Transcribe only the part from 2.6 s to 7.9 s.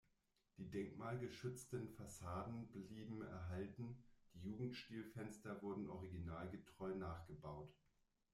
blieben erhalten, die Jugendstil-Fenster wurden originalgetreu nachgebaut.